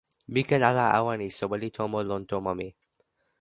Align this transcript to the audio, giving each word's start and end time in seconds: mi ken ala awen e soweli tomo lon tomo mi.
mi 0.33 0.41
ken 0.49 0.63
ala 0.69 0.85
awen 0.99 1.21
e 1.27 1.29
soweli 1.37 1.69
tomo 1.77 1.99
lon 2.09 2.23
tomo 2.31 2.51
mi. 2.59 2.67